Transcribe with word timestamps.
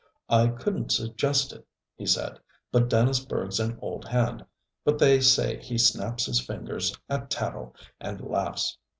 'I 0.29 0.47
couldn't 0.59 0.91
suggest 0.91 1.53
it,' 1.53 1.67
he 1.95 2.07
said. 2.07 2.39
'But 2.71 2.89
Dannisburgh's 2.89 3.59
an 3.59 3.77
old 3.83 4.05
hand. 4.07 4.43
But 4.83 4.97
they 4.97 5.19
say 5.21 5.61
he 5.61 5.77
snaps 5.77 6.25
his 6.25 6.39
fingers 6.39 6.95
at 7.07 7.29
tattle, 7.29 7.75
and 7.99 8.19
laughs. 8.19 8.79